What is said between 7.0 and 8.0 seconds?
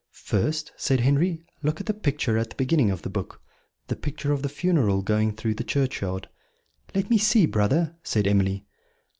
me see, brother,"